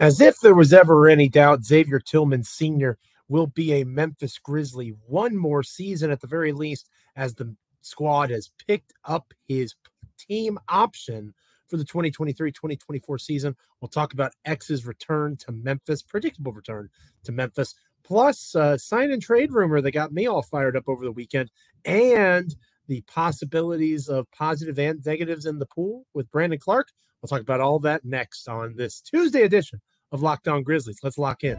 [0.00, 2.96] As if there was ever any doubt, Xavier Tillman Sr.
[3.28, 8.30] will be a Memphis Grizzly one more season at the very least, as the squad
[8.30, 9.74] has picked up his
[10.16, 11.34] team option
[11.68, 13.54] for the 2023 2024 season.
[13.80, 16.88] We'll talk about X's return to Memphis, predictable return
[17.24, 21.04] to Memphis, plus uh, sign and trade rumor that got me all fired up over
[21.04, 21.50] the weekend,
[21.84, 22.56] and
[22.88, 26.88] the possibilities of positive and negatives in the pool with Brandon Clarke.
[27.22, 29.80] We'll talk about all that next on this Tuesday edition
[30.10, 30.98] of Locked On Grizzlies.
[31.02, 31.58] Let's lock in.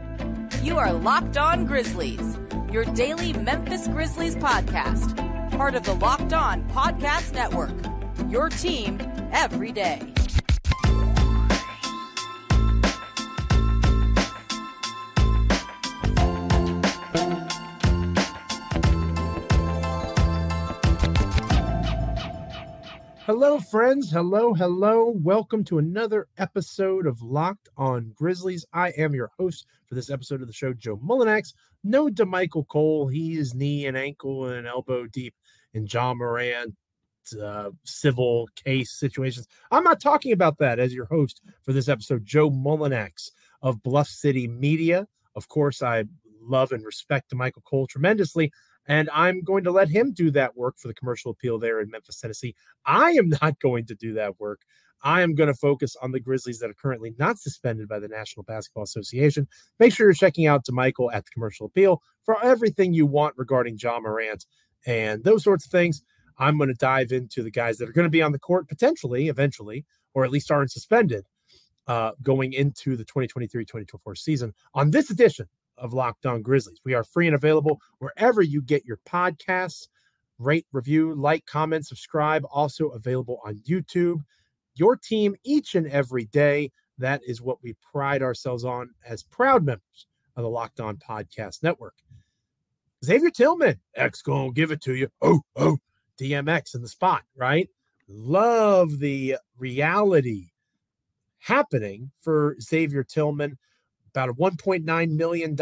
[0.62, 2.38] You are Locked On Grizzlies,
[2.70, 5.16] your daily Memphis Grizzlies podcast,
[5.56, 7.74] part of the Locked On Podcast Network.
[8.30, 9.00] Your team
[9.32, 10.12] every day.
[23.24, 24.10] Hello, friends.
[24.10, 25.14] Hello, hello.
[25.16, 28.66] Welcome to another episode of Locked on Grizzlies.
[28.72, 31.54] I am your host for this episode of the show, Joe Mullinax.
[31.84, 33.06] No Damichael Cole.
[33.06, 35.36] He is knee and ankle and elbow deep
[35.72, 36.74] in Ja Morant
[37.40, 39.46] uh, civil case situations.
[39.70, 43.30] I'm not talking about that as your host for this episode, Joe Mullinax
[43.62, 45.06] of Bluff City Media.
[45.36, 46.06] Of course, I
[46.40, 48.50] love and respect Michael Cole tremendously.
[48.86, 51.90] And I'm going to let him do that work for the commercial appeal there in
[51.90, 52.54] Memphis, Tennessee.
[52.84, 54.62] I am not going to do that work.
[55.04, 58.08] I am going to focus on the Grizzlies that are currently not suspended by the
[58.08, 59.48] National Basketball Association.
[59.80, 63.78] Make sure you're checking out Damichael at the commercial appeal for everything you want regarding
[63.78, 64.46] Ja Morant
[64.86, 66.02] and those sorts of things.
[66.38, 68.68] I'm going to dive into the guys that are going to be on the court
[68.68, 71.26] potentially, eventually, or at least aren't suspended
[71.86, 75.48] uh, going into the 2023 2024 season on this edition
[75.82, 76.80] of Locked On Grizzlies.
[76.84, 79.88] We are free and available wherever you get your podcasts.
[80.38, 82.46] Rate, review, like, comment, subscribe.
[82.50, 84.20] Also available on YouTube.
[84.74, 86.70] Your team each and every day.
[86.98, 91.62] That is what we pride ourselves on as proud members of the Locked On Podcast
[91.62, 91.94] Network.
[93.04, 95.08] Xavier Tillman, X gonna give it to you.
[95.20, 95.78] Oh, oh,
[96.20, 97.68] DMX in the spot, right?
[98.08, 100.50] Love the reality
[101.38, 103.58] happening for Xavier Tillman
[104.14, 105.56] about a $1.9 million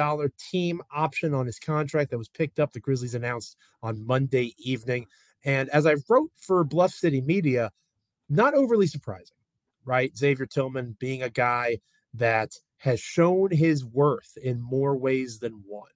[0.51, 2.73] team option on his contract that was picked up.
[2.73, 5.07] The Grizzlies announced on Monday evening.
[5.45, 7.71] And as I wrote for Bluff City Media,
[8.29, 9.37] not overly surprising,
[9.85, 10.17] right?
[10.17, 11.79] Xavier Tillman being a guy
[12.15, 15.91] that has shown his worth in more ways than one.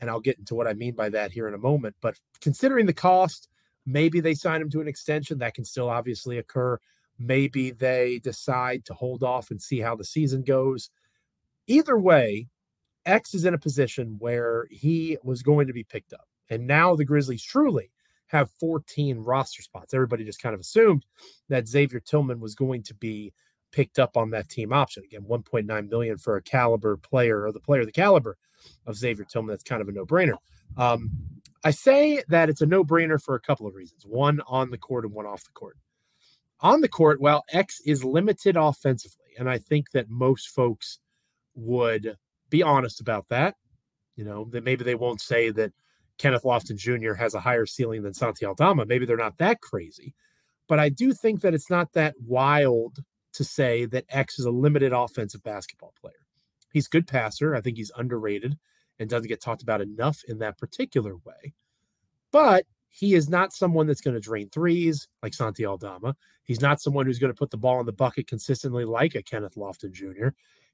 [0.00, 1.96] And I'll get into what I mean by that here in a moment.
[2.00, 3.48] But considering the cost,
[3.86, 5.38] maybe they sign him to an extension.
[5.38, 6.78] That can still obviously occur.
[7.18, 10.90] Maybe they decide to hold off and see how the season goes
[11.66, 12.48] either way,
[13.04, 16.26] X is in a position where he was going to be picked up.
[16.48, 17.90] And now the Grizzlies truly
[18.26, 19.92] have 14 roster spots.
[19.92, 21.04] Everybody just kind of assumed
[21.48, 23.32] that Xavier Tillman was going to be
[23.72, 25.02] picked up on that team option.
[25.04, 28.36] Again, 1.9 million for a caliber player or the player of the caliber
[28.86, 29.50] of Xavier Tillman.
[29.50, 30.36] That's kind of a no-brainer.
[30.76, 31.10] Um,
[31.64, 34.04] I say that it's a no-brainer for a couple of reasons.
[34.06, 35.76] One on the court and one off the court.
[36.60, 40.98] On the court, well, X is limited offensively, and I think that most folks
[41.54, 42.16] would
[42.50, 43.56] be honest about that.
[44.16, 45.72] You know, that maybe they won't say that
[46.18, 47.14] Kenneth Lofton Jr.
[47.14, 48.84] has a higher ceiling than Santi Aldama.
[48.84, 50.14] Maybe they're not that crazy.
[50.68, 52.98] But I do think that it's not that wild
[53.34, 56.14] to say that X is a limited offensive basketball player.
[56.72, 57.54] He's good passer.
[57.54, 58.56] I think he's underrated
[58.98, 61.54] and doesn't get talked about enough in that particular way.
[62.30, 66.14] But he is not someone that's going to drain threes like Santi Aldama.
[66.44, 69.22] He's not someone who's going to put the ball in the bucket consistently like a
[69.22, 70.28] Kenneth Lofton Jr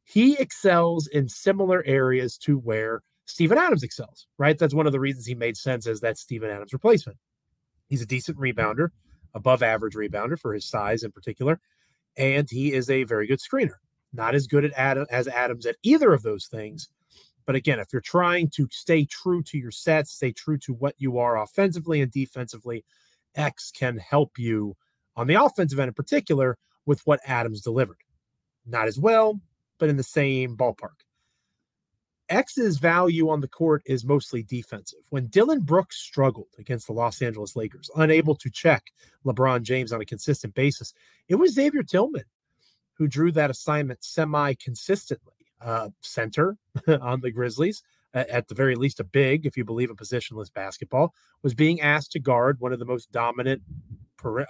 [0.08, 4.56] he excels in similar areas to where Steven Adams excels, right?
[4.56, 7.19] That's one of the reasons he made sense as that Steven Adams replacement.
[7.88, 8.88] He's a decent rebounder,
[9.34, 11.60] above average rebounder for his size in particular,
[12.16, 13.74] and he is a very good screener.
[14.14, 16.88] Not as good at Adam, as Adams at either of those things.
[17.44, 20.94] But again, if you're trying to stay true to your sets, stay true to what
[20.97, 22.82] you are offensively and defensively,
[23.34, 24.74] X can help you
[25.16, 27.98] on the offensive end in particular with what Adams delivered.
[28.64, 29.38] Not as well,
[29.78, 31.04] but in the same ballpark.
[32.28, 34.98] X's value on the court is mostly defensive.
[35.09, 38.84] When Dillon Brooks struggled against the Los Angeles Lakers, unable to check
[39.25, 40.92] LeBron James on a consistent basis,
[41.28, 42.25] it was Xavier Tillman
[42.95, 45.34] who drew that assignment semi consistently.
[45.60, 46.57] Uh, center
[47.01, 47.83] on the Grizzlies,
[48.15, 52.13] at the very least, a big, if you believe in positionless basketball, was being asked
[52.13, 53.60] to guard one of the most dominant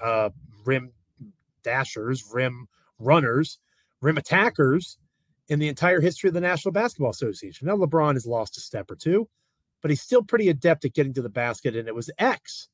[0.03, 0.29] uh,
[0.67, 0.93] rim
[1.63, 3.59] dashers, rim runners,
[4.03, 4.99] rim attackers
[5.49, 7.67] in the entire history of the National Basketball Association.
[7.67, 9.29] Now, LeBron has lost a step or two,
[9.81, 11.75] but he's still pretty adept at getting to the basket.
[11.75, 12.69] And it was X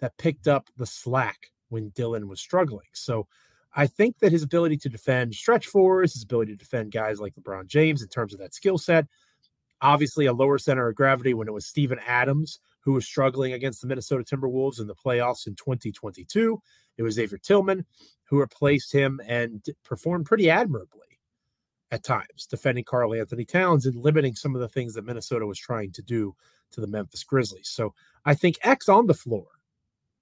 [0.00, 2.88] that picked up the slack when Dillon was struggling.
[2.92, 3.26] So
[3.74, 7.34] I think that his ability to defend stretch fours, his ability to defend guys like
[7.34, 9.06] LeBron James in terms of that skill set,
[9.80, 13.80] obviously a lower center of gravity when it was Steven Adams who was struggling against
[13.80, 16.60] the Minnesota Timberwolves in the playoffs in 2022.
[16.98, 17.86] It was Xavier Tillman
[18.24, 21.11] who replaced him and performed pretty admirably
[21.92, 25.92] at times, defending Karl-Anthony Towns and limiting some of the things that Minnesota was trying
[25.92, 26.34] to do
[26.72, 27.68] to the Memphis Grizzlies.
[27.68, 27.94] So
[28.24, 29.46] I think X on the floor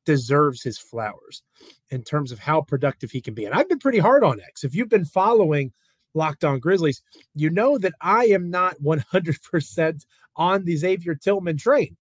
[0.05, 1.43] deserves his flowers
[1.91, 3.45] in terms of how productive he can be.
[3.45, 4.65] And I've been pretty hard on X.
[4.65, 5.73] If you've been following
[6.13, 7.03] Locked On Grizzlies,
[7.37, 11.97] you know that I am not 100% on the Xavier Tillman train.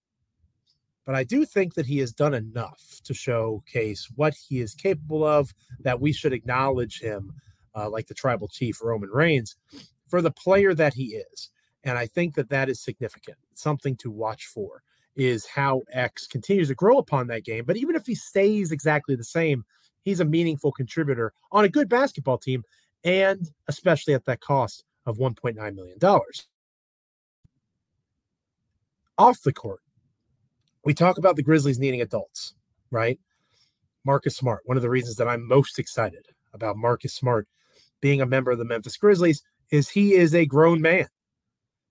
[1.06, 5.24] But I do think that he has done enough to showcase what he is capable
[5.24, 7.32] of, that we should acknowledge him,
[7.74, 9.56] uh, like the tribal chief Roman Reigns,
[10.08, 11.50] for the player that he is.
[11.84, 14.82] And I think that that is significant, something to watch for
[15.16, 17.64] is how X continues to grow upon that game.
[17.64, 19.64] But even if he stays exactly the same,
[20.02, 22.64] he's a meaningful contributor on a good basketball team,
[23.04, 25.98] and especially at that cost of $1.9 million.
[29.18, 29.80] Off the court,
[30.84, 32.54] we talk about the Grizzlies needing adults,
[32.90, 33.18] right?
[34.04, 37.46] Marcus Smart, one of the reasons that I'm most excited about Marcus Smart
[38.00, 41.06] being a member of the Memphis Grizzlies is he is a grown man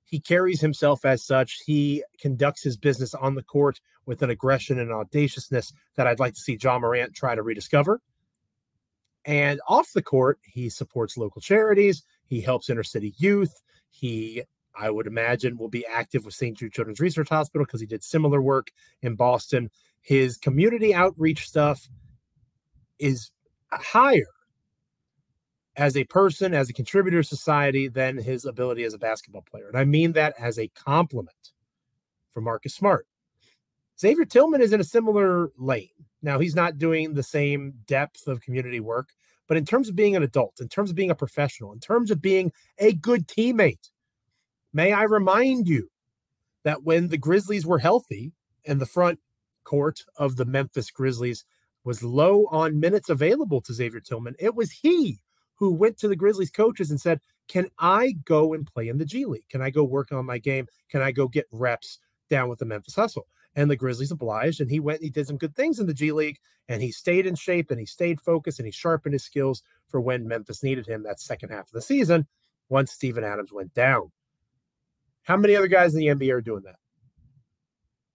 [0.10, 1.62] he carries himself as such.
[1.66, 6.34] He conducts his business on the court with an aggression and audaciousness that I'd like
[6.34, 8.02] to see Ja Morant try to rediscover.
[9.24, 12.04] And off the court, he supports local charities.
[12.26, 13.54] He helps inner city youth.
[13.92, 14.42] He,
[14.76, 16.58] I would imagine, will be active with St.
[16.58, 18.72] Jude Children's Research Hospital because he did similar work
[19.04, 19.70] in Boston.
[20.02, 21.88] His community outreach stuff
[22.98, 23.30] is
[23.72, 24.26] higher
[25.80, 29.70] as a person, as a contributor to society, than his ability as a basketball player.
[29.70, 31.54] And I mean that as a compliment
[32.32, 33.08] for Marcus Smart.
[33.98, 35.88] Xavier Tillman is in a similar lane.
[36.22, 39.14] Now, he's not doing the same depth of community work,
[39.48, 42.12] but in terms of being an adult, in terms of being a professional, in terms
[42.12, 43.90] of being a good teammate,
[44.74, 45.90] may I remind you
[46.66, 48.34] that when the Grizzlies were healthy
[48.66, 49.20] and the front
[49.64, 51.46] court of the Memphis Grizzlies
[51.86, 55.22] was low on minutes available to Xavier Tillman, it was he
[55.60, 59.06] who went to the Grizzlies coaches and said, Can I go and play in the
[59.06, 59.48] G League?
[59.50, 60.68] Can I go work on my game?
[60.90, 63.28] Can I go get reps down with the Memphis Hustle?
[63.56, 66.12] And the Grizzlies obliged, and he went, he did some good things in the G
[66.12, 66.38] League,
[66.70, 70.00] and he stayed in shape and he stayed focused and he sharpened his skills for
[70.00, 72.28] when Memphis needed him that second half of the season
[72.70, 74.12] once Steven Adams went down.
[75.24, 76.76] How many other guys in the NBA are doing that?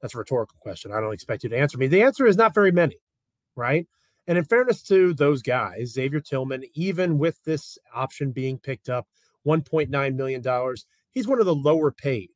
[0.00, 0.92] That's a rhetorical question.
[0.92, 1.88] I don't expect you to answer me.
[1.88, 2.96] The answer is not very many,
[3.56, 3.86] right?
[4.26, 9.06] And in fairness to those guys, Xavier Tillman, even with this option being picked up,
[9.46, 10.74] $1.9 million,
[11.12, 12.30] he's one of the lower paid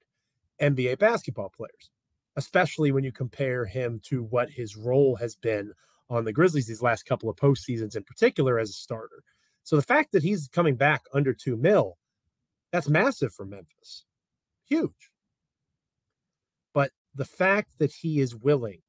[0.61, 1.91] NBA basketball players,
[2.37, 5.73] especially when you compare him to what his role has been
[6.11, 9.23] on the Grizzlies these last couple of postseasons, in particular as a starter.
[9.65, 11.99] So the fact that he's coming back under two mil,
[12.73, 14.05] that's massive for Memphis.
[14.67, 15.11] Huge.
[16.75, 18.81] But the fact that he is willing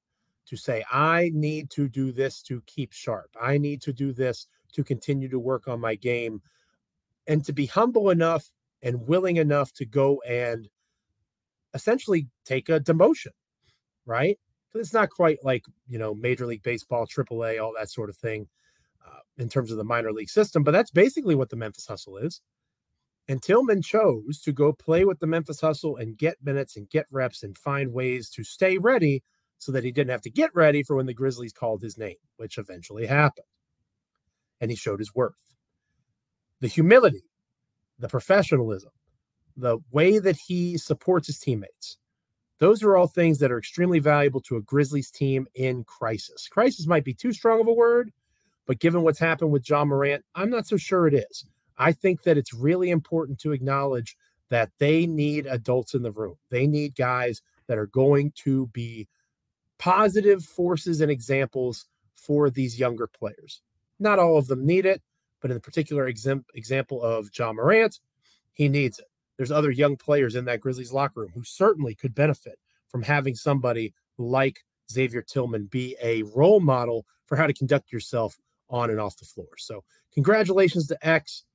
[0.50, 3.30] to say, I need to do this to keep sharp.
[3.40, 6.42] I need to do this to continue to work on my game
[7.28, 8.50] and to be humble enough
[8.82, 10.68] and willing enough to go and
[11.74, 13.34] essentially take a demotion,
[14.06, 14.40] right?
[14.74, 18.48] It's not quite like, you know, Major League Baseball, AAA, all that sort of thing
[19.06, 22.18] uh, in terms of the minor league system, but that's basically what the Memphis Hustle
[22.18, 22.42] is.
[23.28, 27.06] And Tillman chose to go play with the Memphis Hustle and get minutes and get
[27.12, 29.24] reps and find ways to stay ready
[29.60, 32.16] so that he didn't have to get ready for when the Grizzlies called his name,
[32.38, 33.46] which eventually happened.
[34.62, 35.36] And he showed his worth.
[36.62, 37.24] The humility,
[38.00, 38.92] the professionalism,
[39.56, 41.98] the way that he supports his teammates.
[42.60, 46.48] Those are all things that are extremely valuable to a Grizzlies team in crisis.
[46.50, 48.12] Crisis might be too strong of a word,
[48.66, 51.46] but given what's happened with Ja Morant, I'm not so sure it is.
[51.78, 54.18] I think that it's really important to acknowledge
[54.50, 56.36] that they need adults in the room.
[56.50, 59.08] They need guys that are going to be
[59.80, 63.62] positive forces and examples for these younger players.
[64.00, 65.02] Not all of them need it,
[65.42, 68.00] but in the particular exam- example of Ja Morant,
[68.54, 69.06] he needs it.
[69.38, 72.60] There's other young players in that Grizzlies locker room who certainly could benefit
[72.90, 74.60] from having somebody like
[74.92, 78.38] Xavier Tillman be a role model for how to conduct yourself
[78.70, 79.48] on and off the floor.
[79.58, 79.84] So,
[80.14, 81.46] congratulations to X.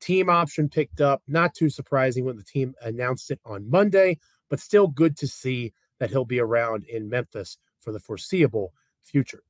[0.00, 1.22] Team option picked up.
[1.26, 4.18] Not too surprising when the team announced it on Monday,
[4.50, 8.72] but still good to see that he'll be around in Memphis for the foreseeable
[9.02, 9.42] future.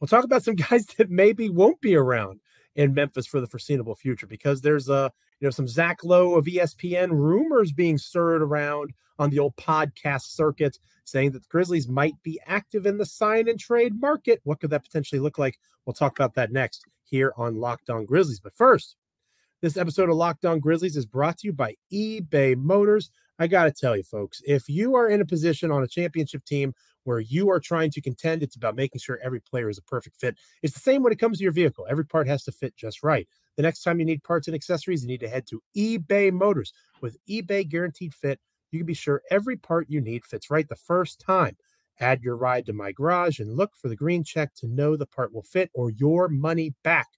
[0.00, 2.40] We'll talk about some guys that maybe won't be around
[2.74, 5.08] in Memphis for the foreseeable future because there's a uh,
[5.40, 10.22] you know some Zach Lowe of ESPN rumors being stirred around on the old podcast
[10.22, 14.40] circuit saying that the Grizzlies might be active in the sign and trade market.
[14.44, 15.58] What could that potentially look like?
[15.84, 18.40] We'll talk about that next here on Locked On Grizzlies.
[18.40, 18.96] But first,
[19.60, 23.10] this episode of Locked On Grizzlies is brought to you by eBay Motors.
[23.38, 26.44] I got to tell you, folks, if you are in a position on a championship
[26.44, 26.74] team
[27.04, 30.16] where you are trying to contend, it's about making sure every player is a perfect
[30.20, 30.36] fit.
[30.62, 31.86] It's the same when it comes to your vehicle.
[31.90, 33.26] Every part has to fit just right.
[33.56, 36.72] The next time you need parts and accessories, you need to head to eBay Motors.
[37.00, 38.38] With eBay Guaranteed Fit,
[38.70, 41.56] you can be sure every part you need fits right the first time.
[42.00, 45.06] Add your ride to my garage and look for the green check to know the
[45.06, 47.08] part will fit or your money back.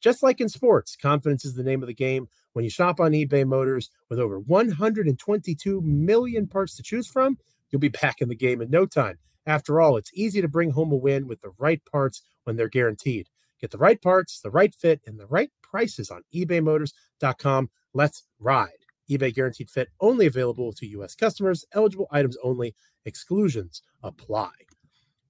[0.00, 2.28] Just like in sports, confidence is the name of the game.
[2.58, 7.38] When you shop on eBay Motors with over 122 million parts to choose from,
[7.70, 9.16] you'll be back in the game in no time.
[9.46, 12.68] After all, it's easy to bring home a win with the right parts when they're
[12.68, 13.28] guaranteed.
[13.60, 17.70] Get the right parts, the right fit, and the right prices on ebaymotors.com.
[17.94, 18.70] Let's ride.
[19.08, 21.14] eBay guaranteed fit only available to U.S.
[21.14, 22.74] customers, eligible items only,
[23.04, 24.50] exclusions apply.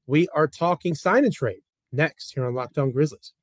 [0.07, 1.61] We are talking sign and trade
[1.93, 3.35] next here on Locked On Grizzlies.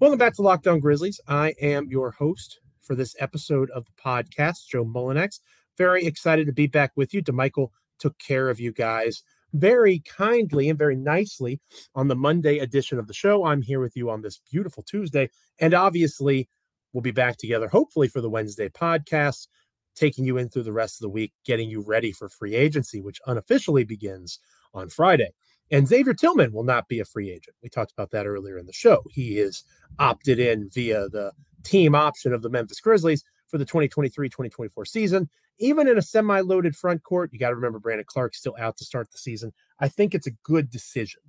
[0.00, 1.20] Welcome back to Locked On Grizzlies.
[1.28, 5.40] I am your host for this episode of the podcast, Joe Mullinax.
[5.76, 7.22] Very excited to be back with you.
[7.22, 9.22] Damichael took care of you guys
[9.54, 11.60] very kindly and very nicely
[11.94, 13.44] on the Monday edition of the show.
[13.44, 15.30] I'm here with you on this beautiful Tuesday.
[15.58, 16.48] And obviously,
[16.92, 19.46] we'll be back together, hopefully, for the Wednesday podcast,
[19.94, 23.00] taking you in through the rest of the week, getting you ready for free agency,
[23.00, 24.40] which unofficially begins
[24.74, 25.30] on Friday.
[25.70, 27.56] And Xavier Tillman will not be a free agent.
[27.62, 29.02] We talked about that earlier in the show.
[29.10, 29.62] He is
[29.98, 31.32] opted in via the
[31.64, 35.28] team option of the Memphis Grizzlies for the 2023 2024 season.
[35.58, 38.76] Even in a semi loaded front court, you got to remember Brandon Clarke still out
[38.78, 39.52] to start the season.
[39.78, 41.20] I think it's a good decision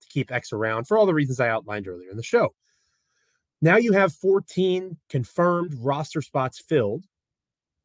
[0.00, 2.54] to keep X around for all the reasons I outlined earlier in the show.
[3.60, 7.04] Now you have 14 confirmed roster spots filled,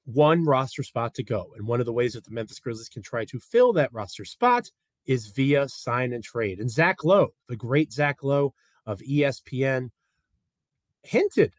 [0.05, 1.53] one roster spot to go.
[1.57, 4.25] And one of the ways that the Memphis Grizzlies can try to fill that roster
[4.25, 4.69] spot
[5.05, 6.59] is via sign and trade.
[6.59, 8.53] And Zach Lowe, the great Zach Lowe
[8.85, 9.89] of ESPN,
[11.03, 11.53] hinted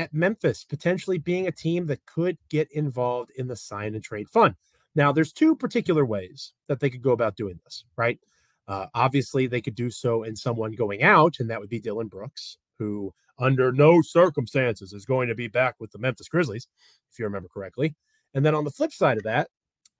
[0.00, 4.28] at Memphis potentially being a team that could get involved in the sign and trade
[4.28, 4.54] fund.
[4.94, 8.18] Now, there's two particular ways that they could go about doing this, right?
[8.66, 12.08] Uh, obviously, they could do so in someone going out, and that would be Dillon
[12.08, 16.66] Brooks, who under no circumstances is going to be back with the Memphis Grizzlies,
[17.10, 17.94] if you remember correctly.
[18.34, 19.48] And then on the flip side of that,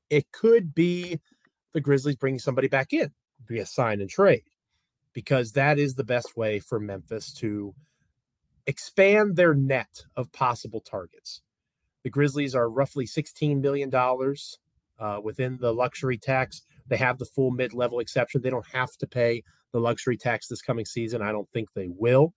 [0.09, 1.21] it could be
[1.73, 3.13] the Grizzlies bringing somebody back in
[3.47, 4.45] via sign and trade,
[5.13, 7.75] because that is the best way for Memphis to
[8.71, 11.43] expand their net of possible targets.
[12.05, 16.63] The Grizzlies are roughly $16 million uh, within the luxury tax.
[16.87, 18.41] They have the full mid level exception.
[18.41, 21.21] They don't have to pay the luxury tax this coming season.
[21.21, 22.33] I don't think they will.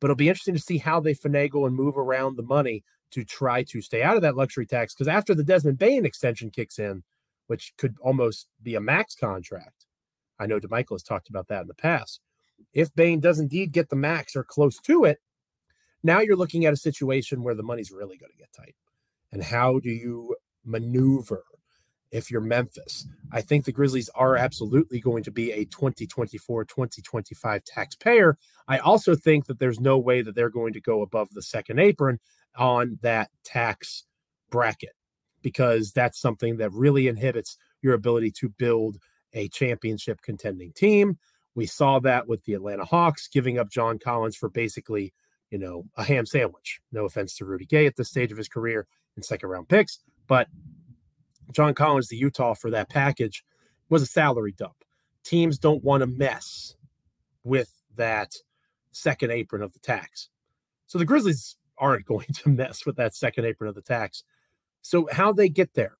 [0.00, 3.24] But it'll be interesting to see how they finagle and move around the money to
[3.24, 4.94] try to stay out of that luxury tax.
[4.94, 7.02] Because after the Desmond Bane extension kicks in,
[7.48, 9.86] which could almost be a max contract,
[10.38, 12.20] I know Damichael has talked about that in the past.
[12.72, 15.18] If Bane does indeed get the max or close to it,
[16.02, 18.74] now you're looking at a situation where the money's really going to get tight.
[19.32, 21.42] And how do you maneuver
[22.12, 23.06] if you're Memphis?
[23.32, 28.38] I think the Grizzlies are absolutely going to be a 2024 2025 taxpayer.
[28.68, 31.80] I also think that there's no way that they're going to go above the second
[31.80, 32.20] apron
[32.56, 34.04] on that tax
[34.50, 34.94] bracket
[35.42, 38.98] because that's something that really inhibits your ability to build
[39.32, 41.18] a championship contending team.
[41.54, 45.12] We saw that with the Atlanta Hawks giving up John Collins for basically,
[45.50, 46.80] you know, a ham sandwich.
[46.92, 50.00] No offense to Rudy Gay at this stage of his career in second round picks,
[50.26, 50.48] but
[51.52, 53.44] John Collins, the Utah for that package,
[53.88, 54.76] was a salary dump.
[55.24, 56.74] Teams don't want to mess
[57.44, 58.32] with that
[58.92, 60.28] second apron of the tax.
[60.86, 64.24] So the Grizzlies aren't going to mess with that second apron of the tax.
[64.82, 65.96] So how they get there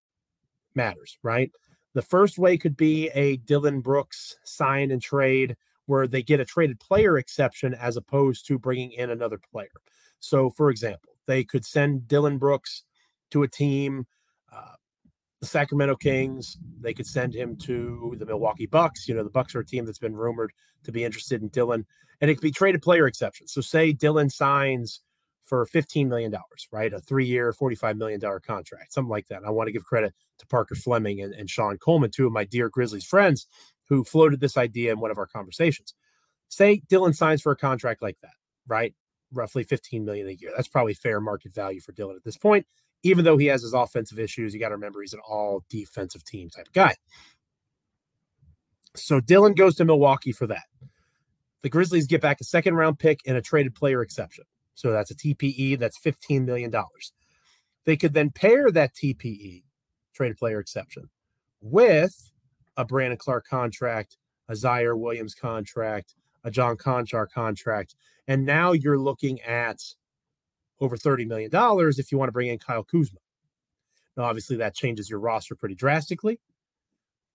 [0.74, 1.50] matters, right?
[1.94, 6.44] The first way could be a Dillon Brooks sign and trade where they get a
[6.44, 9.68] traded player exception as opposed to bringing in another player.
[10.18, 12.82] So, for example, they could send Dillon Brooks
[13.30, 14.06] to a team,
[14.52, 14.74] uh,
[15.40, 16.56] the Sacramento Kings.
[16.80, 19.06] They could send him to the Milwaukee Bucks.
[19.06, 20.52] You know, the Bucks are a team that's been rumored
[20.84, 21.86] to be interested in Dillon,
[22.20, 23.46] and it could be traded player exception.
[23.46, 25.00] So, say Dillon signs
[25.44, 26.34] for $15 million,
[26.72, 26.92] right?
[26.92, 29.38] A three year, $45 million contract, something like that.
[29.38, 32.32] And I want to give credit to Parker Fleming and, and Sean Coleman, two of
[32.32, 33.46] my dear Grizzlies friends
[33.88, 35.94] who floated this idea in one of our conversations.
[36.48, 38.32] Say Dillon signs for a contract like that,
[38.66, 38.94] right?
[39.32, 40.52] Roughly 15 million a year.
[40.56, 42.66] That's probably fair market value for Dillon at this point.
[43.02, 46.24] Even though he has his offensive issues, you got to remember he's an all defensive
[46.24, 46.94] team type of guy.
[48.96, 50.64] So Dillon goes to Milwaukee for that.
[51.62, 54.44] The Grizzlies get back a second round pick and a traded player exception.
[54.74, 56.72] So that's a TPE, that's $15 million.
[57.84, 59.62] They could then pair that TPE,
[60.14, 61.10] trade player exception,
[61.60, 62.30] with
[62.76, 64.16] a Brandon Clarke contract,
[64.48, 66.14] a Ziaire Williams contract,
[66.44, 67.96] a John Konchar contract,
[68.28, 69.80] And now you're looking at
[70.80, 73.18] over $30 million if you want to bring in Kyle Kuzma.
[74.16, 76.38] Now, obviously, that changes your roster pretty drastically,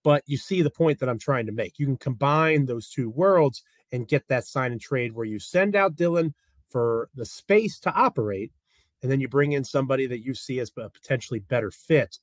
[0.04, 1.78] but you see the point that I'm trying to make.
[1.78, 5.76] You can combine those two worlds and get that sign and trade where you send
[5.76, 6.34] out Dillon
[6.70, 8.52] for the space to operate,
[9.02, 12.20] and then you bring in somebody that you see as a potentially better fit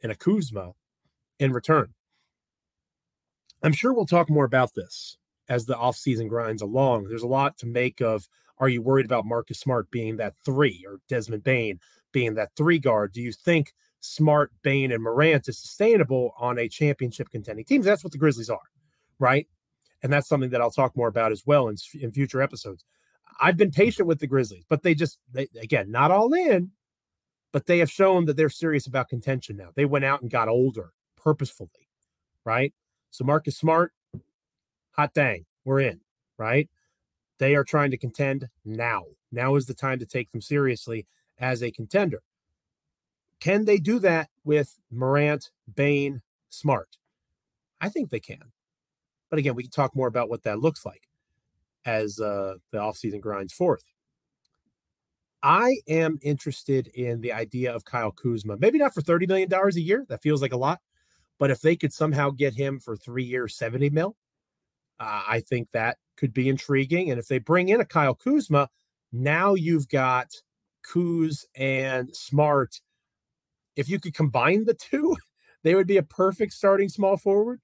[0.00, 0.72] in a Kuzma
[1.38, 1.94] in return.
[3.62, 5.16] I'm sure we'll talk more about this
[5.48, 7.04] as the offseason grinds along.
[7.04, 8.28] There's a lot to make of
[8.58, 11.78] are you worried about Marcus Smart being that three or Desmond Bane
[12.12, 13.12] being that three guard?
[13.12, 17.82] Do you think Smart, Bane, and Morant is sustainable on a championship contending team?
[17.82, 18.58] That's what the Grizzlies are,
[19.18, 19.46] right?
[20.02, 22.84] And that's something that I'll talk more about as well in, in future episodes.
[23.40, 26.70] I've been patient with the Grizzlies, but they just, they, again, not all in,
[27.52, 29.70] but they have shown that they're serious about contention now.
[29.74, 31.88] They went out and got older purposefully,
[32.44, 32.72] right?
[33.10, 33.92] So Marcus Smart,
[34.92, 36.00] hot dang, we're in,
[36.38, 36.68] right?
[37.38, 39.04] They are trying to contend now.
[39.30, 41.06] Now is the time to take them seriously
[41.38, 42.22] as a contender.
[43.40, 46.96] Can they do that with Morant, Bane, Smart?
[47.80, 48.52] I think they can.
[49.28, 51.05] But again, we can talk more about what that looks like
[51.86, 53.84] as uh, the offseason grinds forth.
[55.42, 58.56] I am interested in the idea of Kyle Kuzma.
[58.58, 60.04] Maybe not for $30 million a year.
[60.08, 60.80] That feels like a lot.
[61.38, 64.16] But if they could somehow get him for three years, 70 mil,
[64.98, 67.10] uh, I think that could be intriguing.
[67.10, 68.68] And if they bring in a Kyle Kuzma,
[69.12, 70.32] now you've got
[70.90, 72.80] Kuz and Smart.
[73.76, 75.16] If you could combine the two,
[75.62, 77.60] they would be a perfect starting small forward.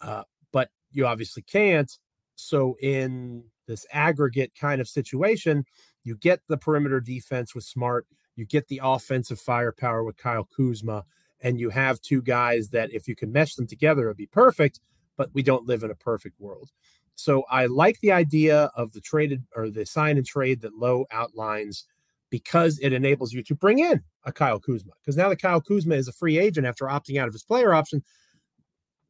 [0.00, 1.92] Uh, but you obviously can't.
[2.34, 5.64] So in this aggregate kind of situation,
[6.04, 11.04] you get the perimeter defense with Smart, you get the offensive firepower with Kyle Kuzma,
[11.40, 14.80] and you have two guys that if you can mesh them together, it'd be perfect.
[15.16, 16.70] But we don't live in a perfect world.
[17.14, 21.06] So I like the idea of the traded or the sign and trade that Lowe
[21.10, 21.84] outlines
[22.30, 24.92] because it enables you to bring in a Kyle Kuzma.
[25.02, 27.74] Because now that Kyle Kuzma is a free agent after opting out of his player
[27.74, 28.02] option,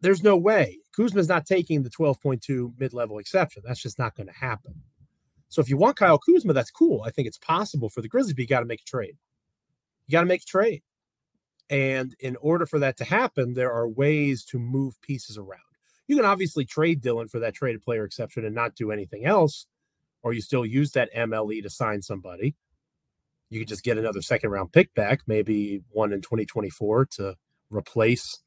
[0.03, 3.63] there's no way Kuzma is not taking the 12.2 mid-level exception.
[3.65, 4.75] That's just not going to happen.
[5.49, 7.03] So if you want Kyle Kuzma, that's cool.
[7.07, 9.17] I think it's possible for the Grizzlies, but you got to make a trade.
[10.07, 10.83] You got to make a trade.
[11.71, 15.61] And in order for that to happen, there are ways to move pieces around.
[16.07, 19.67] You can obviously trade Dillon for that traded player exception and not do anything else,
[20.23, 22.55] or you still use that MLE to sign somebody.
[23.49, 27.37] You could just get another second round pick back, maybe one in 2024 to
[27.71, 28.41] replace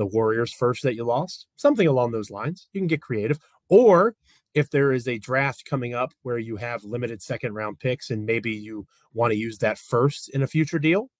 [0.00, 2.68] the Warriors first that you lost, something along those lines.
[2.72, 3.38] You can get creative.
[3.68, 4.16] Or
[4.54, 8.24] if there is a draft coming up where you have limited second round picks and
[8.24, 11.10] maybe you want to use that first in a future deal,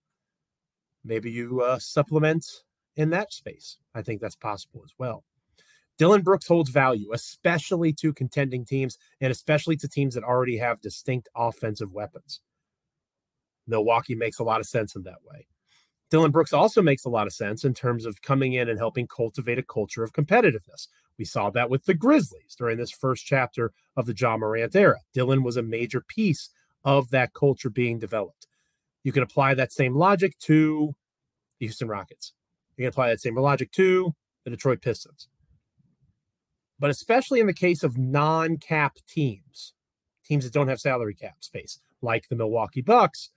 [1.04, 2.46] maybe you uh, supplement
[2.96, 3.76] in that space.
[3.94, 5.24] I think that's possible as well.
[5.98, 10.80] Dillon Brooks holds value, especially to contending teams and especially to teams that already have
[10.80, 12.40] distinct offensive weapons.
[13.66, 15.46] Milwaukee makes a lot of sense in that way.
[16.10, 19.06] Dillon Brooks also makes a lot of sense in terms of coming in and helping
[19.06, 20.88] cultivate a culture of competitiveness.
[21.18, 24.98] We saw that with the Grizzlies during this first chapter of the Ja Morant era.
[25.12, 26.50] Dillon was a major piece
[26.84, 28.46] of that culture being developed.
[29.04, 30.94] You can apply that same logic to
[31.58, 32.32] the Houston Rockets.
[32.76, 35.28] You can apply that same logic to the Detroit Pistons
[36.80, 39.74] but especially in the case of non cap teams,
[40.24, 43.28] teams that don't have salary cap space, like the Milwaukee Bucks,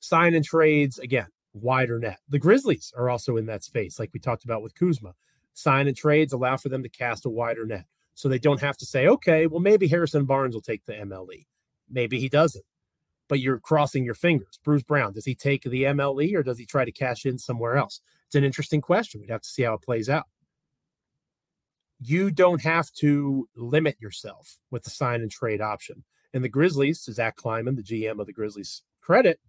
[0.00, 2.18] sign and trades, again, wider net.
[2.28, 5.14] The Grizzlies are also in that space, like we talked about with Kuzma.
[5.54, 7.86] Sign and trades allow for them to cast a wider net.
[8.14, 11.46] So they don't have to say, okay, well, maybe Harrison Barnes will take the MLE.
[11.90, 12.64] Maybe he doesn't.
[13.28, 14.58] But you're crossing your fingers.
[14.64, 17.76] Bruce Brown, does he take the MLE or does he try to cash in somewhere
[17.76, 18.00] else?
[18.26, 19.20] It's an interesting question.
[19.20, 20.26] We'd have to see how it plays out
[22.00, 26.04] you don't have to limit yourself with the sign and trade option.
[26.34, 29.40] And the Grizzlies, Zach Kleiman, the GM of the Grizzlies, credit,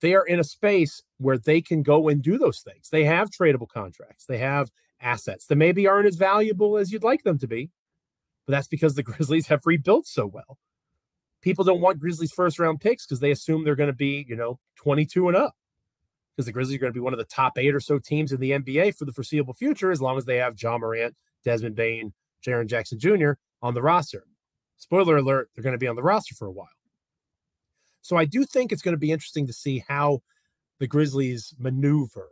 [0.00, 2.88] they are in a space where they can go and do those things.
[2.90, 7.22] They have tradable contracts, they have assets that maybe aren't as valuable as you'd like
[7.22, 7.70] them to be,
[8.46, 10.58] but that's because the Grizzlies have rebuilt so well.
[11.40, 14.36] People don't want Grizzlies first round picks because they assume they're going to be, you
[14.36, 15.54] know, 22 and up.
[16.36, 18.32] Because the Grizzlies are going to be one of the top eight or so teams
[18.32, 21.74] in the NBA for the foreseeable future, as long as they have Ja Morant Desmond
[21.74, 22.12] Bane,
[22.46, 23.32] Jaren Jackson Jr.
[23.62, 24.24] on the roster.
[24.76, 26.68] Spoiler alert, they're going to be on the roster for a while.
[28.02, 30.22] So I do think it's going to be interesting to see how
[30.78, 32.30] the Grizzlies maneuver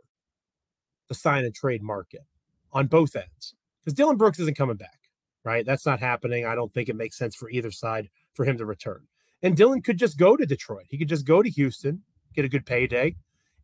[1.07, 2.25] the sign and trade market
[2.73, 3.53] on both ends.
[3.81, 4.99] Because Dillon Brooks isn't coming back,
[5.43, 5.65] right?
[5.65, 6.45] That's not happening.
[6.45, 9.03] I don't think it makes sense for either side for him to return.
[9.41, 10.85] And Dillon could just go to Detroit.
[10.89, 12.01] He could just go to Houston,
[12.33, 13.15] get a good payday,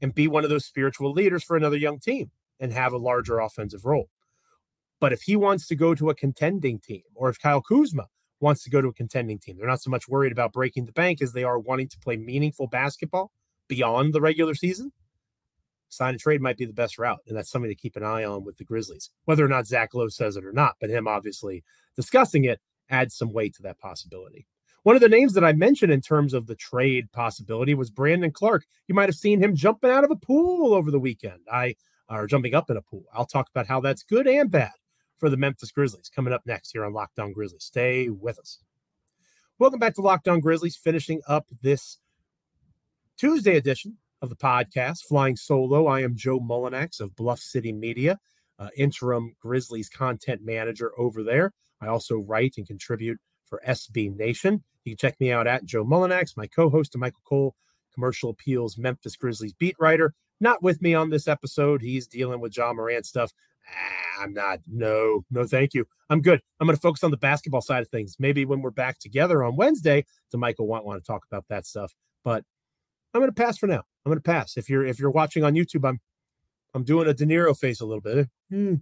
[0.01, 3.39] and be one of those spiritual leaders for another young team and have a larger
[3.39, 4.09] offensive role.
[4.99, 8.07] But if he wants to go to a contending team, or if Kyle Kuzma
[8.43, 9.58] wants to go to a contending team.
[9.58, 12.17] They're not so much worried about breaking the bank as they are wanting to play
[12.17, 13.32] meaningful basketball
[13.67, 14.91] beyond the regular season.
[15.89, 18.23] Sign and trade might be the best route, and that's something to keep an eye
[18.23, 19.10] on with the Grizzlies.
[19.25, 21.63] Whether or not Zach Lowe says it or not, but him obviously
[21.95, 24.45] discussing it adds some weight to that possibility.
[24.82, 28.32] One of the names that I mentioned in terms of the trade possibility was Brandon
[28.32, 28.65] Clarke.
[28.88, 31.39] You might have seen him jumping out of a pool over the weekend.
[31.49, 31.75] I
[32.10, 33.06] or jumping up in a pool.
[33.13, 34.73] I'll talk about how that's good and bad
[35.23, 37.63] for the Memphis Grizzlies coming up next here on Locked On Grizzlies.
[37.63, 38.59] Stay with us.
[39.57, 41.97] Welcome back to Locked On Grizzlies, finishing up this
[43.15, 45.88] Tuesday edition of the podcast, Flying Solo.
[45.88, 48.19] I am Joe Mullinax of Bluff City Media,
[48.59, 51.53] uh, interim Grizzlies content manager over there.
[51.79, 54.62] I also write and contribute for SB Nation.
[54.83, 57.55] You can check me out at Joe Mullinax, my co host, Michael Cole,
[57.93, 60.15] Commercial Appeals Memphis Grizzlies beat writer.
[60.41, 61.81] Not with me on this episode.
[61.81, 63.31] He's dealing with Ja Morant stuff.
[63.67, 64.60] Ah, I'm not.
[64.67, 65.86] No, no, thank you.
[66.10, 66.41] I'm good.
[66.60, 68.15] I'm going to focus on the basketball side of things.
[68.19, 71.65] Maybe when we're back together on Wednesday, to Michael won't want to talk about that
[71.65, 71.93] stuff.
[72.23, 72.43] But
[73.13, 73.84] I'm going to pass for now.
[74.06, 74.58] I'm going to pass.
[74.58, 75.99] If you're if you're watching on YouTube, I'm
[76.73, 78.28] I'm doing a De Niro face a little bit.
[78.49, 78.76] Hmm,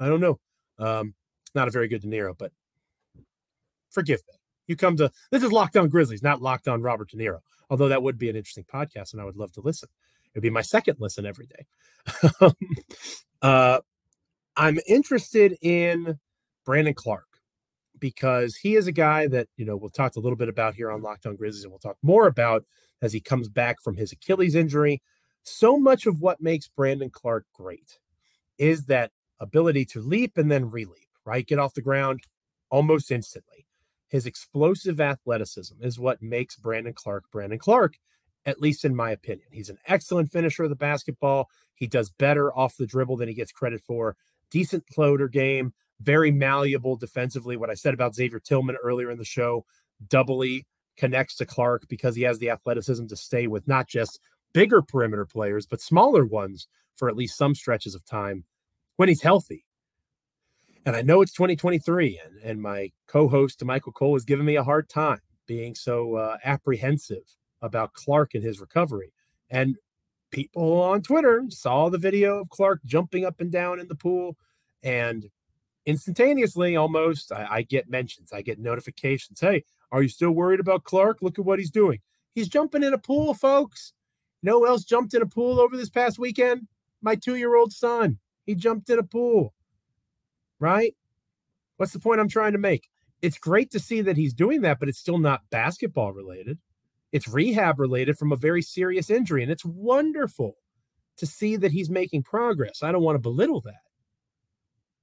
[0.00, 0.38] I don't know.
[0.78, 1.14] Um,
[1.54, 2.52] not a very good De Niro, but
[3.90, 4.34] forgive me.
[4.66, 7.38] You come to this is Locked On Grizzlies, not Locked On Robert De Niro.
[7.70, 9.88] Although that would be an interesting podcast, and I would love to listen.
[10.34, 12.50] It'd be my second listen every day.
[13.42, 13.80] uh,
[14.56, 16.18] I'm interested in
[16.64, 17.24] Brandon Clarke
[17.98, 20.90] because he is a guy that, you know, we'll talk a little bit about here
[20.90, 22.64] on Locked On Grizzlies and we'll talk more about
[23.02, 25.02] as he comes back from his Achilles injury.
[25.42, 27.98] So much of what makes Brandon Clarke great
[28.58, 31.46] is that ability to leap and then releap, right?
[31.46, 32.20] Get off the ground
[32.70, 33.66] almost instantly.
[34.08, 37.98] His explosive athleticism is what makes Brandon Clarke Brandon Clarke,
[38.46, 39.48] at least in my opinion.
[39.52, 41.48] He's an excellent finisher of the basketball.
[41.74, 44.16] He does better off the dribble than he gets credit for
[44.50, 47.56] decent floater game, very malleable defensively.
[47.56, 49.64] What I said about Xavier Tillman earlier in the show
[50.08, 54.20] doubly connects to Clarke because he has the athleticism to stay with not just
[54.52, 58.44] bigger perimeter players, but smaller ones for at least some stretches of time
[58.96, 59.64] when he's healthy.
[60.84, 64.56] And I know it's 2023, and, and my co host, Michael Cole, has given me
[64.56, 69.12] a hard time being so uh, apprehensive about Clarke and his recovery.
[69.50, 69.76] And
[70.30, 74.36] people on Twitter saw the video of Clarke jumping up and down in the pool,
[74.82, 75.30] and
[75.84, 79.40] instantaneously, almost, I, I, get mentions, I get notifications.
[79.40, 81.22] Hey, are you still worried about Clarke?
[81.22, 82.00] Look at what he's doing.
[82.34, 83.92] He's jumping in a pool, folks.
[84.42, 86.68] No one else jumped in a pool over this past weekend?
[87.00, 88.18] My two year old son.
[88.44, 89.54] He jumped in a pool,
[90.60, 90.94] right?
[91.78, 92.88] What's the point I'm trying to make?
[93.22, 96.58] It's great to see that he's doing that, but it's still not basketball related.
[97.12, 99.42] It's rehab related from a very serious injury.
[99.42, 100.56] And it's wonderful
[101.16, 102.82] to see that he's making progress.
[102.82, 103.74] I don't want to belittle that.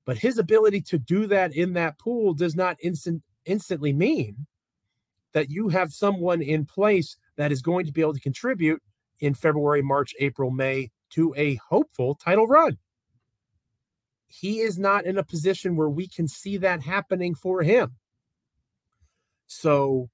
[0.05, 4.45] But his ability to do that in that pool does not instant, instantly mean
[5.31, 8.81] that you have someone in place that is going to be able to contribute
[9.19, 12.77] in February, March, April, May to a hopeful title run.
[14.27, 17.95] He is not in a position where we can see that happening for him.
[19.47, 20.09] So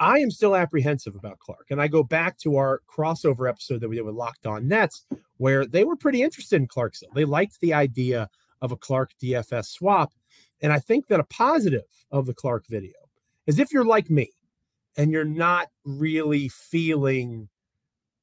[0.00, 1.66] I am still apprehensive about Clarke.
[1.70, 5.04] And I go back to our crossover episode that we did with Locked On Nets,
[5.38, 7.10] where they were pretty interested in Clarksville.
[7.14, 8.28] They liked the idea
[8.60, 10.12] of a Clarke DFS swap.
[10.60, 12.94] And I think that a positive of the Clarke video
[13.46, 14.30] is if you're like me
[14.96, 17.48] and you're not really feeling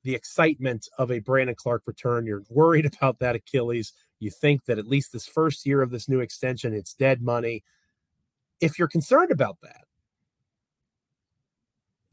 [0.04, 3.94] the excitement of a Brandon Clarke return, you're worried about that Achilles.
[4.20, 7.64] You think that at least this first year of this new extension, it's dead money.
[8.62, 9.85] If you're concerned about that,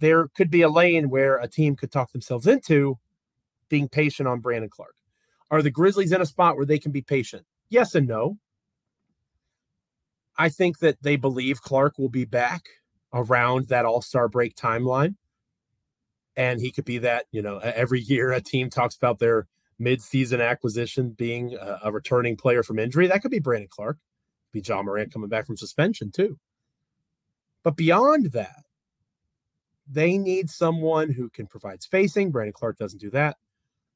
[0.02, 2.98] there could be a lane where a team could talk themselves into
[3.68, 4.96] being patient on Brandon Clarke.
[5.48, 7.46] Are the Grizzlies in a spot where they can be patient?
[7.70, 8.36] Yes and no.
[10.36, 12.64] I think that they believe Clarke will be back
[13.14, 15.14] around that all star break timeline.
[16.36, 19.46] And he could be that, you know, every year a team talks about their
[19.78, 23.06] mid-season acquisition being a, a returning player from injury.
[23.06, 23.98] That could be Brandon Clarke,
[24.50, 26.40] be Ja Morant coming back from suspension too.
[27.62, 28.64] But beyond that,
[29.90, 32.30] they need someone who can provide spacing.
[32.30, 33.36] Brandon Clarke doesn't do that.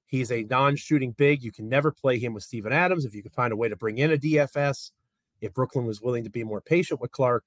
[0.06, 1.42] He's a non shooting big.
[1.42, 3.76] You can never play him with Steven Adams if you can find a way to
[3.76, 4.92] bring in a DFS.
[5.40, 7.44] If Brooklyn was willing to be more patient with Clarke,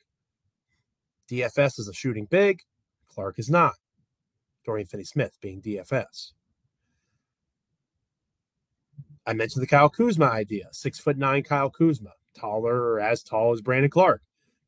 [1.29, 2.61] DFS is a shooting big.
[3.07, 3.75] Clarke is not.
[4.65, 6.33] Dorian Finney Smith being DFS.
[9.25, 10.69] I mentioned the Kyle Kuzma idea.
[10.71, 14.21] Six foot nine Kyle Kuzma, taller or as tall as Brandon Clarke.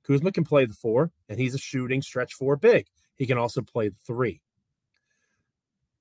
[0.03, 2.87] Kuzma can play the four, and he's a shooting stretch four big.
[3.21, 4.41] He can also play three.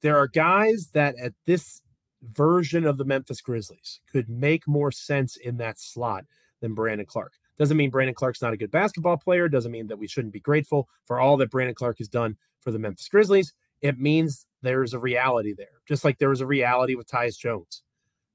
[0.00, 1.83] There are guys that at this
[2.22, 6.24] version of the Memphis Grizzlies could make more sense in that slot
[6.62, 7.35] than Brandon Clarke.
[7.59, 9.50] Doesn't mean Brandon Clarke's not a good basketball player.
[9.50, 12.70] Doesn't mean that we shouldn't be grateful for all that Brandon Clarke has done for
[12.70, 13.52] the Memphis Grizzlies.
[13.83, 17.83] It means there's a reality there, just like there was a reality with Tyus Jones.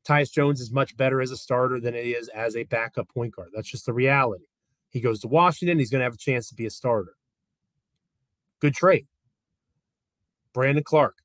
[0.08, 3.36] Tyus Jones is much better as a starter than he is as a backup point
[3.36, 3.50] guard.
[3.52, 4.45] That's just the reality.
[4.91, 7.15] He goes to Washington, he's going to have a chance to be a starter.
[8.60, 9.08] Good trade.
[10.54, 11.18] Brandon Clarke.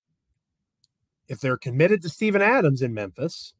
[1.28, 3.54] If they're committed to Steven Adams in Memphis,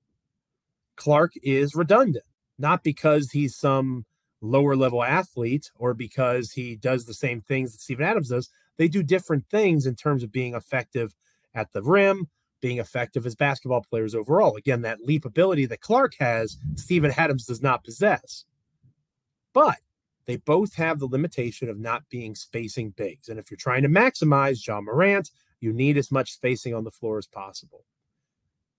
[0.97, 2.25] Clarke is redundant,
[2.59, 4.05] not because he's some
[4.41, 8.51] lower level athlete or because he does the same things that Steven Adams does.
[8.77, 11.15] They do different things in terms of being effective
[11.55, 12.29] at the rim,
[12.61, 14.57] being effective as basketball players overall.
[14.57, 18.45] Again, that leap ability that Clarke has, Steven Adams does not possess.
[19.53, 19.79] But
[20.27, 23.29] they both have the limitation of not being spacing bigs.
[23.29, 25.31] And if you're trying to maximize Ja Morant,
[25.61, 27.85] you need as much spacing on the floor as possible.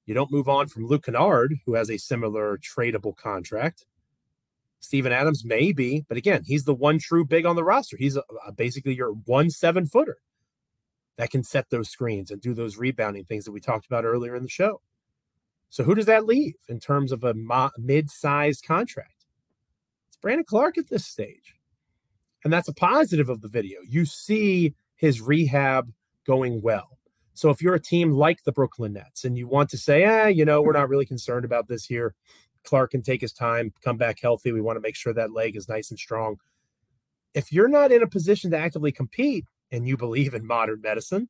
[0.05, 3.85] You don't move on from Luke Kennard, who has a similar tradable contract.
[4.79, 7.97] Steven Adams may be, but again, he's the one true big on the roster.
[7.97, 10.17] He's a, a basically your one seven footer
[11.17, 14.35] that can set those screens and do those rebounding things that we talked about earlier
[14.35, 14.81] in the show.
[15.69, 19.20] So who does that leave in terms of a mo- mid-sized contract?
[20.21, 21.55] Brandon Clarke at this stage.
[22.43, 23.79] And that's a positive of the video.
[23.87, 25.91] You see his rehab
[26.25, 26.97] going well.
[27.33, 30.27] So if you're a team like the Brooklyn Nets and you want to say, ah,
[30.27, 32.13] you know, we're not really concerned about this here.
[32.63, 34.51] Clarke can take his time, come back healthy.
[34.51, 36.37] We want to make sure that leg is nice and strong.
[37.33, 41.29] If you're not in a position to actively compete and you believe in modern medicine,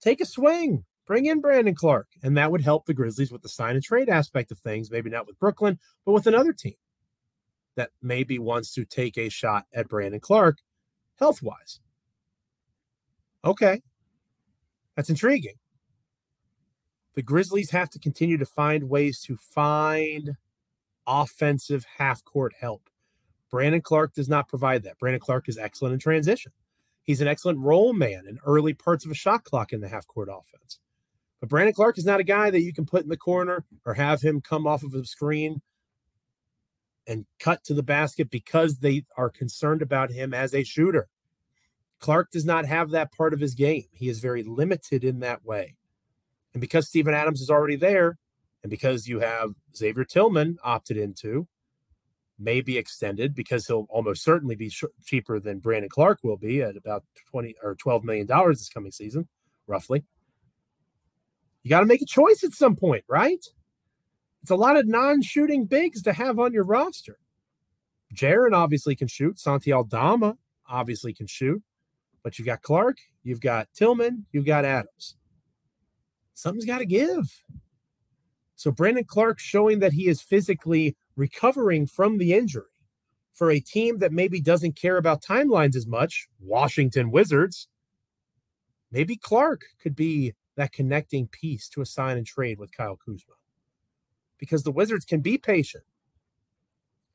[0.00, 2.08] take a swing, bring in Brandon Clarke.
[2.22, 5.10] And that would help the Grizzlies with the sign and trade aspect of things, maybe
[5.10, 6.74] not with Brooklyn, but with another team
[7.78, 10.58] that maybe wants to take a shot at Brandon Clarke
[11.16, 11.78] health wise.
[13.44, 13.80] Okay.
[14.96, 15.54] That's intriguing.
[17.14, 20.36] The Grizzlies have to continue to find ways to find
[21.06, 22.90] offensive half court help.
[23.48, 24.98] Brandon Clarke does not provide that.
[24.98, 26.50] Brandon Clarke is excellent in transition.
[27.04, 30.06] He's an excellent role man in early parts of a shot clock in the half
[30.08, 30.80] court offense.
[31.40, 33.94] But Brandon Clarke is not a guy that you can put in the corner or
[33.94, 35.62] have him come off of a screen
[37.08, 41.08] and cut to the basket because they are concerned about him as a shooter.
[41.98, 43.86] Clarke does not have that part of his game.
[43.92, 45.74] He is very limited in that way.
[46.54, 48.18] And because Steven Adams is already there,
[48.62, 51.48] and because you have Xavier Tillman opted into,
[52.38, 56.62] may be extended because he'll almost certainly be sh- cheaper than Brandon Clarke will be
[56.62, 59.28] at about 20 or 12 million dollars this coming season,
[59.66, 60.04] roughly.
[61.64, 63.44] You got to make a choice at some point, right?
[64.48, 67.18] It's a lot of non-shooting bigs to have on your roster.
[68.14, 69.38] Jaren obviously can shoot.
[69.38, 71.62] Santi Aldama obviously can shoot.
[72.22, 75.16] But you've got Clarke, you've got Tillman, you've got Adams.
[76.32, 77.42] Something's got to give.
[78.56, 82.72] So Brandon Clarke showing that he is physically recovering from the injury
[83.34, 87.68] for a team that maybe doesn't care about timelines as much, Washington Wizards.
[88.90, 93.34] Maybe Clarke could be that connecting piece to a sign and trade with Kyle Kuzma.
[94.38, 95.84] Because the Wizards can be patient.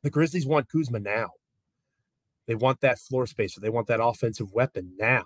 [0.02, 1.32] The Grizzlies want Kuzma now.
[2.46, 3.62] They want that floor spacer.
[3.62, 5.24] They want that offensive weapon now.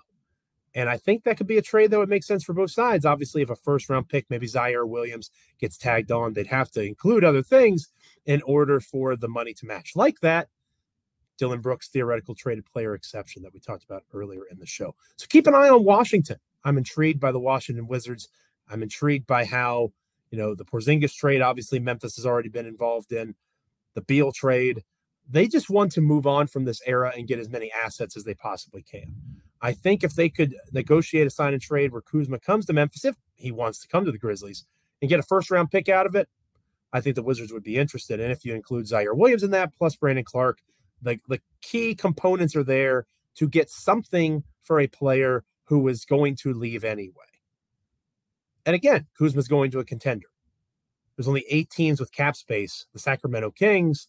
[0.74, 3.04] And I think that could be a trade that would make sense for both sides.
[3.04, 6.82] Obviously, if a first round pick, maybe Ziaire Williams, gets tagged on, they'd have to
[6.82, 7.88] include other things
[8.26, 9.92] in order for the money to match.
[9.96, 10.48] Like that,
[11.38, 14.94] Dillon Brooks' theoretical traded player exception that we talked about earlier in the show.
[15.16, 16.36] So keep an eye on Washington.
[16.64, 18.28] I'm intrigued by the Washington Wizards.
[18.68, 19.92] I'm intrigued by how,
[20.30, 23.34] you know, the Porzingis trade, obviously, Memphis has already been involved in
[23.94, 24.82] the Beal trade.
[25.28, 28.24] They just want to move on from this era and get as many assets as
[28.24, 29.14] they possibly can.
[29.60, 33.04] I think if they could negotiate a sign and trade where Kuzma comes to Memphis,
[33.04, 34.64] if he wants to come to the Grizzlies
[35.02, 36.28] and get a first round pick out of it,
[36.92, 38.20] I think the Wizards would be interested.
[38.20, 40.60] And if you include Ziaire Williams in that, plus Brandon Clarke,
[41.02, 46.36] the, the key components are there to get something for a player who is going
[46.36, 47.12] to leave anyway.
[48.68, 50.26] And again, Kuzma's going to a contender.
[51.16, 52.84] There's only eight teams with cap space.
[52.92, 54.08] The Sacramento Kings,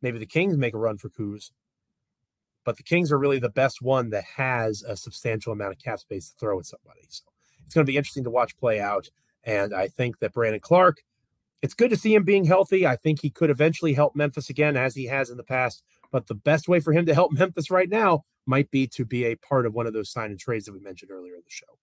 [0.00, 1.50] maybe the Kings make a run for Kuz,
[2.64, 5.98] but the Kings are really the best one that has a substantial amount of cap
[5.98, 7.02] space to throw at somebody.
[7.10, 7.24] So
[7.66, 9.10] it's going to be interesting to watch play out.
[9.44, 11.02] And I think that Brandon Clarke,
[11.60, 12.86] it's good to see him being healthy.
[12.86, 15.82] I think he could eventually help Memphis again, as he has in the past.
[16.10, 19.26] But the best way for him to help Memphis right now might be to be
[19.26, 21.50] a part of one of those sign and trades that we mentioned earlier in the
[21.50, 21.78] show.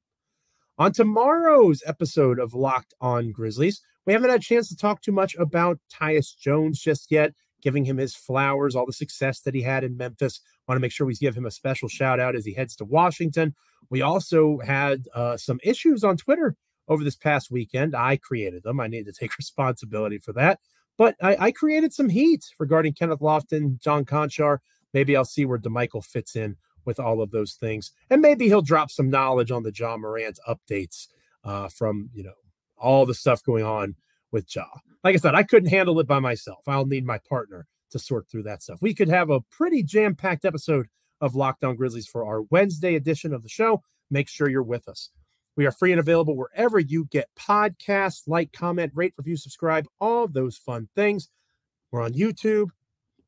[0.79, 5.11] On tomorrow's episode of Locked On Grizzlies, we haven't had a chance to talk too
[5.11, 9.61] much about Tyus Jones just yet giving him his flowers, all the success that he
[9.61, 10.39] had in Memphis.
[10.69, 12.85] Want to make sure we give him a special shout out as he heads to
[12.85, 13.55] Washington.
[13.89, 16.55] We also had uh, some issues on Twitter
[16.87, 17.93] over this past weekend.
[17.93, 18.79] I created them.
[18.79, 20.61] I need to take responsibility for that.
[20.97, 24.59] But I, I created some heat regarding Kenneth Lofton, John Konchar.
[24.93, 27.91] Maybe I'll see where Damichael fits in with all of those things.
[28.09, 31.07] And maybe he'll drop some knowledge on the Ja Morant updates
[31.43, 32.33] uh, from, you know,
[32.77, 33.95] all the stuff going on
[34.31, 34.65] with Ja.
[35.03, 36.59] Like I said, I couldn't handle it by myself.
[36.67, 38.81] I'll need my partner to sort through that stuff.
[38.81, 40.87] We could have a pretty jam packed episode
[41.21, 43.81] of Locked On Grizzlies for our Wednesday edition of the show.
[44.09, 45.09] Make sure you're with us.
[45.55, 48.21] We are free and available wherever you get podcasts.
[48.27, 51.29] Like, comment, rate, review, subscribe, all those fun things.
[51.91, 52.69] We're on YouTube.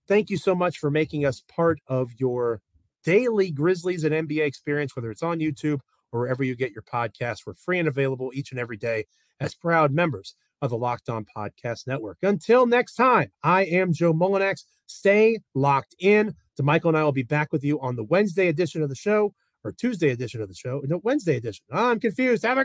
[0.08, 2.62] Thank you so much for making us part of your
[3.04, 5.80] daily Grizzlies and NBA experience, whether it's on YouTube
[6.12, 7.46] or wherever you get your podcasts.
[7.46, 9.06] We're free and available each and every day
[9.40, 12.18] as proud members of the Locked On Podcast Network.
[12.22, 14.64] Until next time, I am Joe Mullinax.
[14.86, 16.36] Stay locked in.
[16.60, 19.34] Damichael and I will be back with you on the Wednesday edition of the show
[19.64, 20.82] or Tuesday edition of the show.
[20.86, 21.64] No, Wednesday edition.
[21.72, 22.44] I'm confused.
[22.44, 22.60] Have a